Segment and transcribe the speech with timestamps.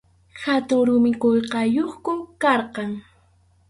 [0.43, 2.91] Hatun rumi qullqayuqku karqan.